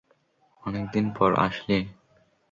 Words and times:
অনেক 0.63 0.85
দিন 0.93 1.05
পড় 1.17 1.35
আসলি। 1.37 1.77